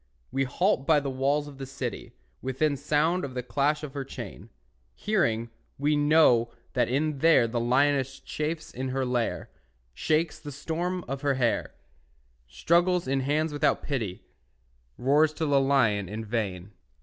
We 0.31 0.45
halt 0.45 0.87
by 0.87 0.99
the 0.99 1.11
walls 1.11 1.47
of 1.47 1.59
the 1.59 1.67
city, 1.67 2.13
Within 2.41 2.75
sound 2.75 3.23
of 3.23 3.35
the 3.35 3.43
clash 3.43 3.83
of 3.83 3.93
her 3.93 4.03
chain. 4.03 4.49
Hearing, 4.95 5.51
we 5.77 5.95
know 5.95 6.49
that 6.73 6.89
in 6.89 7.19
there 7.19 7.47
The 7.47 7.59
lioness 7.59 8.19
chafes 8.19 8.73
in 8.73 8.89
her 8.89 9.05
lair, 9.05 9.51
Shakes 9.93 10.39
the 10.39 10.51
storm 10.51 11.05
of 11.07 11.21
her 11.21 11.35
hair, 11.35 11.75
Struggles 12.47 13.07
in 13.07 13.19
hands 13.19 13.53
without 13.53 13.83
pity, 13.83 14.23
Roars 14.97 15.33
to 15.33 15.45
the 15.45 15.61
lion 15.61 16.09
in 16.09 16.25
vain. 16.25 16.71